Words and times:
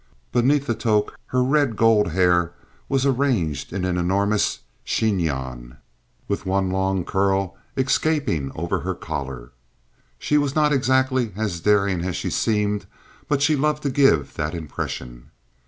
Beneath 0.31 0.65
the 0.65 0.73
toque 0.73 1.13
her 1.27 1.43
red 1.43 1.75
gold 1.75 2.07
hair 2.09 2.53
was 2.89 3.05
arranged 3.05 3.71
in 3.71 3.85
an 3.85 3.97
enormous 3.99 4.61
chignon, 4.83 5.77
with 6.27 6.43
one 6.43 6.71
long 6.71 7.05
curl 7.05 7.55
escaping 7.77 8.51
over 8.55 8.79
her 8.79 8.95
collar. 8.95 9.51
She 10.17 10.39
was 10.39 10.55
not 10.55 10.73
exactly 10.73 11.31
as 11.35 11.59
daring 11.59 12.03
as 12.03 12.15
she 12.15 12.31
seemed, 12.31 12.87
but 13.27 13.43
she 13.43 13.55
loved 13.55 13.83
to 13.83 13.91
give 13.91 14.33
that 14.33 14.55
impression. 14.55 15.29